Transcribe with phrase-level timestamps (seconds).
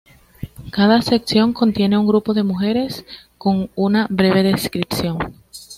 [0.71, 3.05] Cada sección contiene un grupo de mujeres
[3.37, 5.19] con una breve descripción.